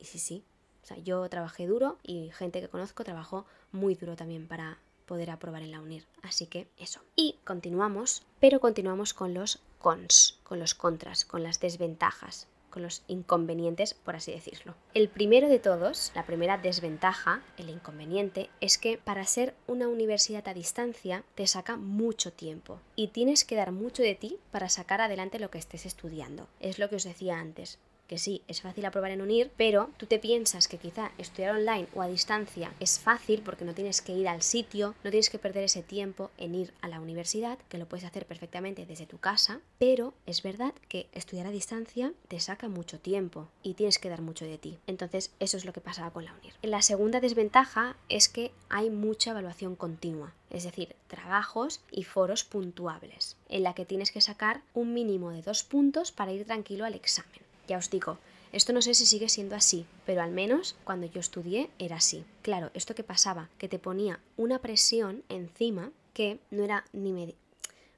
sí, 0.00 0.18
sí. 0.18 0.44
O 0.82 0.86
sea, 0.86 0.98
yo 0.98 1.26
trabajé 1.30 1.66
duro 1.66 1.96
y 2.02 2.30
gente 2.32 2.60
que 2.60 2.68
conozco 2.68 3.04
trabajó 3.04 3.46
muy 3.72 3.94
duro 3.94 4.16
también 4.16 4.46
para, 4.46 4.76
poder 5.06 5.30
aprobar 5.30 5.62
en 5.62 5.70
la 5.70 5.80
UNIR. 5.80 6.06
Así 6.22 6.46
que 6.46 6.68
eso. 6.76 7.00
Y 7.16 7.38
continuamos, 7.44 8.22
pero 8.40 8.60
continuamos 8.60 9.14
con 9.14 9.34
los 9.34 9.60
cons, 9.78 10.38
con 10.42 10.58
los 10.58 10.74
contras, 10.74 11.24
con 11.24 11.42
las 11.42 11.60
desventajas 11.60 12.48
con 12.74 12.82
los 12.82 13.04
inconvenientes, 13.06 13.94
por 13.94 14.16
así 14.16 14.32
decirlo. 14.32 14.74
El 14.94 15.08
primero 15.08 15.48
de 15.48 15.60
todos, 15.60 16.10
la 16.16 16.26
primera 16.26 16.58
desventaja, 16.58 17.40
el 17.56 17.70
inconveniente, 17.70 18.50
es 18.60 18.78
que 18.78 18.98
para 18.98 19.24
ser 19.26 19.54
una 19.68 19.86
universidad 19.86 20.48
a 20.48 20.54
distancia 20.54 21.22
te 21.36 21.46
saca 21.46 21.76
mucho 21.76 22.32
tiempo 22.32 22.80
y 22.96 23.08
tienes 23.08 23.44
que 23.44 23.54
dar 23.54 23.70
mucho 23.70 24.02
de 24.02 24.16
ti 24.16 24.38
para 24.50 24.68
sacar 24.68 25.00
adelante 25.00 25.38
lo 25.38 25.52
que 25.52 25.58
estés 25.58 25.86
estudiando. 25.86 26.48
Es 26.58 26.80
lo 26.80 26.88
que 26.88 26.96
os 26.96 27.04
decía 27.04 27.38
antes 27.38 27.78
que 28.06 28.18
sí, 28.18 28.42
es 28.48 28.60
fácil 28.60 28.84
aprobar 28.84 29.10
en 29.10 29.22
unir, 29.22 29.50
pero 29.56 29.90
tú 29.96 30.06
te 30.06 30.18
piensas 30.18 30.68
que 30.68 30.78
quizá 30.78 31.12
estudiar 31.18 31.56
online 31.56 31.86
o 31.94 32.02
a 32.02 32.08
distancia 32.08 32.72
es 32.80 32.98
fácil 32.98 33.42
porque 33.44 33.64
no 33.64 33.74
tienes 33.74 34.00
que 34.00 34.12
ir 34.12 34.28
al 34.28 34.42
sitio, 34.42 34.94
no 35.04 35.10
tienes 35.10 35.30
que 35.30 35.38
perder 35.38 35.64
ese 35.64 35.82
tiempo 35.82 36.30
en 36.38 36.54
ir 36.54 36.74
a 36.80 36.88
la 36.88 37.00
universidad, 37.00 37.58
que 37.68 37.78
lo 37.78 37.86
puedes 37.86 38.04
hacer 38.04 38.26
perfectamente 38.26 38.86
desde 38.86 39.06
tu 39.06 39.18
casa, 39.18 39.60
pero 39.78 40.14
es 40.26 40.42
verdad 40.42 40.74
que 40.88 41.08
estudiar 41.12 41.46
a 41.46 41.50
distancia 41.50 42.12
te 42.28 42.40
saca 42.40 42.68
mucho 42.68 42.98
tiempo 42.98 43.48
y 43.62 43.74
tienes 43.74 43.98
que 43.98 44.08
dar 44.08 44.22
mucho 44.22 44.44
de 44.44 44.58
ti. 44.58 44.78
Entonces, 44.86 45.30
eso 45.40 45.56
es 45.56 45.64
lo 45.64 45.72
que 45.72 45.80
pasaba 45.80 46.10
con 46.10 46.24
la 46.24 46.34
unir. 46.34 46.52
La 46.62 46.82
segunda 46.82 47.20
desventaja 47.20 47.96
es 48.08 48.28
que 48.28 48.52
hay 48.68 48.90
mucha 48.90 49.30
evaluación 49.30 49.76
continua 49.76 50.34
es 50.54 50.62
decir, 50.62 50.94
trabajos 51.08 51.80
y 51.90 52.04
foros 52.04 52.44
puntuables, 52.44 53.36
en 53.48 53.64
la 53.64 53.74
que 53.74 53.84
tienes 53.84 54.12
que 54.12 54.20
sacar 54.20 54.62
un 54.72 54.94
mínimo 54.94 55.30
de 55.30 55.42
dos 55.42 55.64
puntos 55.64 56.12
para 56.12 56.32
ir 56.32 56.46
tranquilo 56.46 56.84
al 56.84 56.94
examen. 56.94 57.43
Ya 57.66 57.78
os 57.78 57.90
digo, 57.90 58.18
esto 58.52 58.72
no 58.72 58.82
sé 58.82 58.94
si 58.94 59.06
sigue 59.06 59.28
siendo 59.28 59.56
así, 59.56 59.86
pero 60.06 60.22
al 60.22 60.30
menos 60.30 60.76
cuando 60.84 61.06
yo 61.06 61.20
estudié 61.20 61.70
era 61.78 61.96
así. 61.96 62.24
Claro, 62.42 62.70
esto 62.74 62.94
que 62.94 63.02
pasaba, 63.02 63.48
que 63.58 63.68
te 63.68 63.78
ponía 63.78 64.20
una 64.36 64.60
presión 64.60 65.24
encima 65.28 65.90
que 66.12 66.38
no 66.50 66.62
era 66.62 66.84
ni 66.92 67.12
medio. 67.12 67.34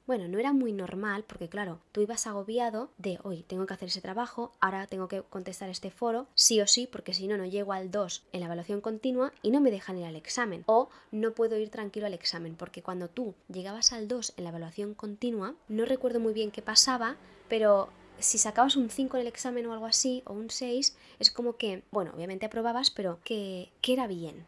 Bueno, 0.07 0.29
no 0.29 0.39
era 0.39 0.53
muy 0.53 0.71
normal 0.71 1.25
porque 1.27 1.49
claro, 1.49 1.81
tú 1.91 1.99
ibas 1.99 2.27
agobiado 2.27 2.89
de 2.97 3.19
hoy 3.23 3.43
tengo 3.43 3.65
que 3.65 3.73
hacer 3.73 3.89
ese 3.89 3.99
trabajo, 3.99 4.53
ahora 4.61 4.87
tengo 4.87 5.09
que 5.09 5.21
contestar 5.21 5.69
este 5.69 5.91
foro, 5.91 6.27
sí 6.33 6.61
o 6.61 6.65
sí, 6.65 6.87
porque 6.89 7.13
si 7.13 7.27
no, 7.27 7.37
no 7.37 7.45
llego 7.45 7.73
al 7.73 7.91
2 7.91 8.23
en 8.31 8.39
la 8.39 8.45
evaluación 8.45 8.79
continua 8.79 9.33
y 9.41 9.51
no 9.51 9.59
me 9.59 9.69
dejan 9.69 9.97
ir 9.97 10.05
al 10.05 10.15
examen. 10.15 10.63
O 10.65 10.87
no 11.11 11.33
puedo 11.33 11.57
ir 11.57 11.69
tranquilo 11.69 12.05
al 12.05 12.13
examen, 12.13 12.55
porque 12.55 12.81
cuando 12.81 13.09
tú 13.09 13.35
llegabas 13.49 13.91
al 13.91 14.07
2 14.07 14.35
en 14.37 14.45
la 14.45 14.51
evaluación 14.51 14.93
continua, 14.93 15.55
no 15.67 15.83
recuerdo 15.83 16.21
muy 16.21 16.31
bien 16.31 16.51
qué 16.51 16.61
pasaba, 16.61 17.17
pero 17.49 17.89
si 18.19 18.37
sacabas 18.37 18.75
un 18.75 18.89
5 18.89 19.17
en 19.17 19.21
el 19.21 19.27
examen 19.27 19.65
o 19.65 19.73
algo 19.73 19.85
así, 19.85 20.23
o 20.25 20.33
un 20.33 20.49
6, 20.49 20.95
es 21.19 21.31
como 21.31 21.57
que, 21.57 21.83
bueno, 21.91 22.11
obviamente 22.15 22.45
aprobabas, 22.45 22.91
pero 22.91 23.19
que, 23.23 23.69
que 23.81 23.93
era 23.93 24.07
bien, 24.07 24.45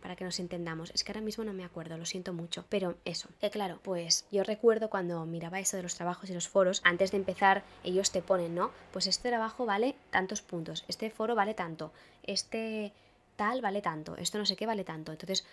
para 0.00 0.16
que 0.16 0.24
nos 0.24 0.38
entendamos. 0.38 0.90
Es 0.94 1.04
que 1.04 1.12
ahora 1.12 1.20
mismo 1.20 1.44
no 1.44 1.52
me 1.52 1.64
acuerdo, 1.64 1.96
lo 1.96 2.06
siento 2.06 2.32
mucho. 2.32 2.64
Pero 2.68 2.96
eso, 3.04 3.28
que 3.40 3.50
claro, 3.50 3.80
pues 3.82 4.26
yo 4.30 4.44
recuerdo 4.44 4.90
cuando 4.90 5.24
miraba 5.26 5.60
eso 5.60 5.76
de 5.76 5.82
los 5.82 5.94
trabajos 5.94 6.30
y 6.30 6.34
los 6.34 6.48
foros, 6.48 6.80
antes 6.84 7.10
de 7.10 7.16
empezar 7.16 7.64
ellos 7.84 8.10
te 8.10 8.22
ponen, 8.22 8.54
¿no? 8.54 8.70
Pues 8.92 9.06
este 9.06 9.28
trabajo 9.28 9.66
vale 9.66 9.94
tantos 10.10 10.42
puntos, 10.42 10.84
este 10.88 11.10
foro 11.10 11.34
vale 11.34 11.54
tanto, 11.54 11.92
este 12.22 12.92
tal 13.36 13.60
vale 13.60 13.82
tanto, 13.82 14.16
esto 14.16 14.38
no 14.38 14.46
sé 14.46 14.56
qué 14.56 14.66
vale 14.66 14.84
tanto. 14.84 15.12
Entonces 15.12 15.44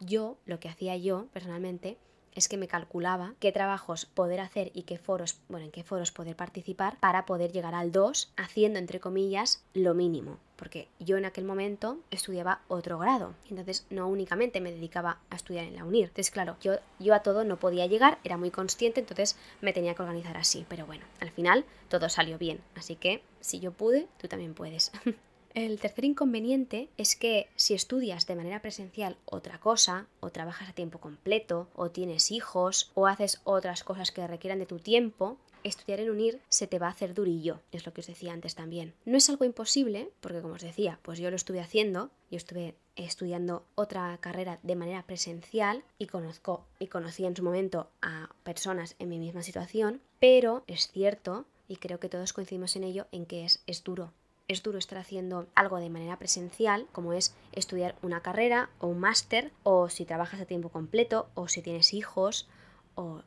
yo, 0.00 0.36
lo 0.46 0.60
que 0.60 0.68
hacía 0.68 0.96
yo 0.96 1.26
personalmente, 1.32 1.96
es 2.34 2.48
que 2.48 2.56
me 2.56 2.68
calculaba 2.68 3.34
qué 3.38 3.52
trabajos 3.52 4.06
poder 4.06 4.40
hacer 4.40 4.70
y 4.74 4.82
qué 4.82 4.98
foros, 4.98 5.38
bueno, 5.48 5.66
en 5.66 5.72
qué 5.72 5.82
foros 5.82 6.12
poder 6.12 6.36
participar 6.36 6.98
para 6.98 7.26
poder 7.26 7.52
llegar 7.52 7.74
al 7.74 7.92
2 7.92 8.32
haciendo 8.36 8.78
entre 8.78 9.00
comillas 9.00 9.62
lo 9.74 9.94
mínimo, 9.94 10.38
porque 10.56 10.88
yo 10.98 11.16
en 11.16 11.24
aquel 11.24 11.44
momento 11.44 11.98
estudiaba 12.10 12.60
otro 12.68 12.98
grado, 12.98 13.34
entonces 13.48 13.86
no 13.90 14.08
únicamente 14.08 14.60
me 14.60 14.72
dedicaba 14.72 15.18
a 15.30 15.36
estudiar 15.36 15.64
en 15.64 15.76
la 15.76 15.84
UNIR. 15.84 16.08
Entonces, 16.08 16.30
claro, 16.30 16.56
yo, 16.60 16.74
yo 16.98 17.14
a 17.14 17.20
todo 17.20 17.44
no 17.44 17.58
podía 17.58 17.86
llegar, 17.86 18.18
era 18.24 18.36
muy 18.36 18.50
consciente, 18.50 19.00
entonces 19.00 19.36
me 19.60 19.72
tenía 19.72 19.94
que 19.94 20.02
organizar 20.02 20.36
así, 20.36 20.66
pero 20.68 20.86
bueno, 20.86 21.04
al 21.20 21.30
final 21.30 21.64
todo 21.88 22.08
salió 22.08 22.38
bien, 22.38 22.60
así 22.74 22.96
que 22.96 23.22
si 23.40 23.60
yo 23.60 23.72
pude, 23.72 24.08
tú 24.18 24.28
también 24.28 24.54
puedes. 24.54 24.92
El 25.52 25.80
tercer 25.80 26.04
inconveniente 26.04 26.90
es 26.96 27.16
que 27.16 27.48
si 27.56 27.74
estudias 27.74 28.26
de 28.26 28.36
manera 28.36 28.62
presencial 28.62 29.16
otra 29.24 29.58
cosa, 29.58 30.06
o 30.20 30.30
trabajas 30.30 30.68
a 30.68 30.74
tiempo 30.74 31.00
completo, 31.00 31.68
o 31.74 31.90
tienes 31.90 32.30
hijos, 32.30 32.92
o 32.94 33.08
haces 33.08 33.40
otras 33.42 33.82
cosas 33.82 34.12
que 34.12 34.26
requieran 34.28 34.60
de 34.60 34.66
tu 34.66 34.78
tiempo, 34.78 35.38
estudiar 35.64 35.98
en 35.98 36.10
UNIR 36.10 36.40
se 36.48 36.68
te 36.68 36.78
va 36.78 36.86
a 36.86 36.90
hacer 36.90 37.14
durillo, 37.14 37.60
es 37.72 37.84
lo 37.84 37.92
que 37.92 38.00
os 38.00 38.06
decía 38.06 38.32
antes 38.32 38.54
también. 38.54 38.94
No 39.04 39.16
es 39.16 39.28
algo 39.28 39.44
imposible, 39.44 40.10
porque 40.20 40.40
como 40.40 40.54
os 40.54 40.62
decía, 40.62 41.00
pues 41.02 41.18
yo 41.18 41.30
lo 41.30 41.36
estuve 41.36 41.60
haciendo, 41.60 42.10
yo 42.30 42.36
estuve 42.36 42.76
estudiando 42.94 43.64
otra 43.74 44.16
carrera 44.20 44.60
de 44.62 44.76
manera 44.76 45.02
presencial 45.02 45.82
y 45.98 46.06
conozco 46.06 46.64
y 46.78 46.86
conocí 46.86 47.24
en 47.24 47.34
su 47.34 47.42
momento 47.42 47.90
a 48.02 48.30
personas 48.44 48.94
en 49.00 49.08
mi 49.08 49.18
misma 49.18 49.42
situación, 49.42 50.00
pero 50.20 50.62
es 50.68 50.88
cierto 50.92 51.44
y 51.66 51.76
creo 51.76 51.98
que 51.98 52.08
todos 52.08 52.32
coincidimos 52.32 52.76
en 52.76 52.84
ello 52.84 53.06
en 53.10 53.26
que 53.26 53.44
es, 53.44 53.62
es 53.66 53.82
duro 53.82 54.12
es 54.50 54.64
duro 54.64 54.78
estar 54.78 54.98
haciendo 54.98 55.46
algo 55.54 55.78
de 55.78 55.90
manera 55.90 56.18
presencial, 56.18 56.88
como 56.90 57.12
es 57.12 57.36
estudiar 57.52 57.94
una 58.02 58.20
carrera 58.20 58.68
o 58.80 58.88
un 58.88 58.98
máster, 58.98 59.52
o 59.62 59.88
si 59.88 60.04
trabajas 60.04 60.40
a 60.40 60.44
tiempo 60.44 60.70
completo, 60.70 61.28
o 61.34 61.46
si 61.46 61.62
tienes 61.62 61.94
hijos, 61.94 62.48
o 62.96 63.22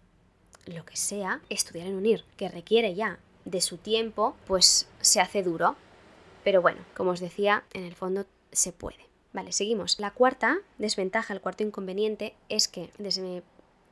lo 0.65 0.85
que 0.85 0.97
sea, 0.97 1.41
estudiar 1.49 1.87
en 1.87 1.95
UNIR, 1.95 2.25
que 2.35 2.49
requiere 2.49 2.93
ya 2.93 3.19
de 3.45 3.61
su 3.61 3.77
tiempo, 3.77 4.35
pues 4.45 4.89
se 4.99 5.21
hace 5.21 5.43
duro. 5.43 5.77
Pero 6.43 6.61
bueno, 6.61 6.81
como 6.93 7.11
os 7.11 7.21
decía, 7.21 7.63
en 7.71 7.85
el 7.85 7.95
fondo 7.95 8.25
se 8.51 8.73
puede. 8.73 9.07
Vale, 9.31 9.53
seguimos. 9.53 10.01
La 10.01 10.11
cuarta 10.11 10.57
desventaja, 10.77 11.33
el 11.33 11.39
cuarto 11.39 11.63
inconveniente 11.63 12.35
es 12.49 12.67
que 12.67 12.89
desde 12.97 13.21
mi... 13.21 13.41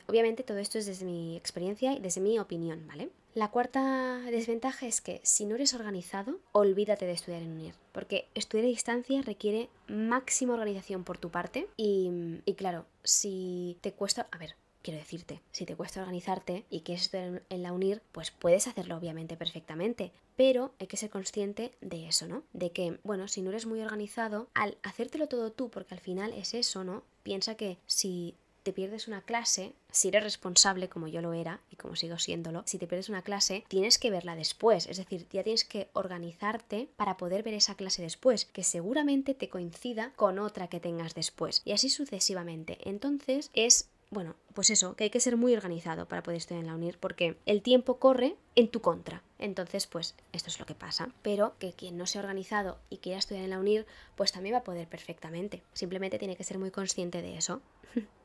Obviamente 0.08 0.44
todo 0.44 0.58
esto 0.58 0.78
es 0.78 0.86
desde 0.86 1.06
mi 1.06 1.38
experiencia 1.38 1.94
y 1.94 2.00
desde 2.00 2.20
mi 2.20 2.38
opinión, 2.40 2.86
¿vale? 2.88 3.10
La 3.34 3.50
cuarta 3.50 4.20
desventaja 4.30 4.88
es 4.88 5.00
que 5.00 5.22
si 5.24 5.46
no 5.46 5.56
eres 5.56 5.74
organizado, 5.74 6.40
olvídate 6.52 7.06
de 7.06 7.14
estudiar 7.14 7.42
en 7.42 7.54
UNIR, 7.54 7.76
porque 7.94 8.28
estudiar 8.36 8.66
a 8.66 8.70
distancia 8.70 9.22
requiere 9.22 9.70
máxima 9.88 10.54
organización 10.54 11.06
por 11.06 11.18
tu 11.18 11.30
parte 11.30 11.70
y, 11.78 12.42
claro, 12.58 12.86
si 13.06 13.78
te 13.80 13.94
cuesta, 13.94 14.28
a 14.32 14.38
ver, 14.38 14.56
quiero 14.82 15.00
decirte, 15.00 15.42
si 15.54 15.66
te 15.66 15.78
cuesta 15.78 16.02
organizarte 16.02 16.66
y 16.70 16.82
quieres 16.82 17.04
estudiar 17.04 17.42
en 17.50 17.64
la 17.64 17.72
UNIR, 17.72 18.02
pues 18.12 18.32
puedes 18.32 18.68
hacerlo 18.68 18.98
obviamente 18.98 19.38
perfectamente, 19.38 20.12
pero 20.36 20.74
hay 20.80 20.88
que 20.88 20.98
ser 20.98 21.10
consciente 21.10 21.72
de 21.80 22.10
eso, 22.10 22.28
¿no? 22.28 22.44
De 22.52 22.72
que, 22.72 23.00
bueno, 23.04 23.30
si 23.30 23.42
no 23.42 23.52
eres 23.52 23.66
muy 23.66 23.80
organizado, 23.80 24.50
al 24.54 24.78
hacértelo 24.84 25.28
todo 25.28 25.54
tú, 25.54 25.70
porque 25.70 25.94
al 25.94 26.02
final 26.02 26.34
es 26.34 26.54
eso, 26.54 26.84
¿no? 26.84 27.04
Piensa 27.24 27.56
que 27.56 27.78
si 27.86 28.36
te 28.64 28.74
pierdes 28.74 29.08
una 29.08 29.22
clase, 29.22 29.74
si 29.92 30.10
eres 30.10 30.24
responsable 30.24 30.90
como 30.90 31.08
yo 31.08 31.22
lo 31.22 31.34
era 31.34 31.62
y 31.70 31.76
como 31.76 31.96
sigo 31.96 32.18
siéndolo, 32.20 32.64
si 32.66 32.78
te 32.78 32.88
pierdes 32.88 33.10
una 33.10 33.22
clase, 33.22 33.64
tienes 33.68 33.98
que 33.98 34.12
verla 34.12 34.36
después, 34.36 34.88
es 34.88 34.98
decir, 34.98 35.28
ya 35.32 35.44
tienes 35.44 35.66
que 35.66 35.90
organizarte 35.94 36.90
para 36.96 37.18
poder 37.18 37.44
ver 37.44 37.54
esa 37.54 37.76
clase 37.76 38.02
después, 38.02 38.46
que 38.46 38.64
seguramente 38.64 39.34
te 39.34 39.50
coincida 39.50 40.12
con 40.16 40.40
otra 40.40 40.68
que 40.68 40.80
tengas 40.80 41.16
después 41.16 41.62
y 41.66 41.72
así 41.72 41.90
sucesivamente. 41.90 42.78
Entonces 42.88 43.50
es 43.54 43.90
bueno, 44.12 44.36
pues 44.54 44.70
eso, 44.70 44.98
que 44.98 45.06
hay 45.06 45.10
que 45.10 45.22
ser 45.22 45.38
muy 45.38 45.56
organizado 45.56 46.06
para 46.06 46.22
poder 46.22 46.38
estudiar 46.38 46.64
en 46.64 46.68
la 46.68 46.76
UNIR 46.76 46.98
porque 47.00 47.38
el 47.46 47.62
tiempo 47.62 47.98
corre 47.98 48.36
en 48.56 48.68
tu 48.68 48.82
contra. 48.82 49.24
Entonces, 49.40 49.88
pues 49.88 50.16
esto 50.34 50.50
es 50.50 50.60
lo 50.60 50.66
que 50.66 50.76
pasa. 50.76 51.14
Pero 51.22 51.56
que 51.60 51.72
quien 51.72 51.98
no 51.98 52.06
sea 52.06 52.20
organizado 52.20 52.78
y 52.90 52.98
quiera 52.98 53.20
estudiar 53.20 53.46
en 53.46 53.52
la 53.52 53.60
UNIR, 53.60 53.86
pues 54.18 54.34
también 54.34 54.56
va 54.56 54.60
a 54.60 54.64
poder 54.66 54.90
perfectamente. 54.90 55.64
Simplemente 55.72 56.20
tiene 56.20 56.36
que 56.36 56.44
ser 56.44 56.60
muy 56.60 56.72
consciente 56.72 57.22
de 57.22 57.38
eso. 57.38 57.62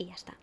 y 0.00 0.06
ya 0.06 0.14
está. 0.14 0.36